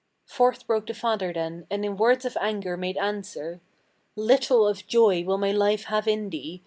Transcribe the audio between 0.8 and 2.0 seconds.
the father then, and in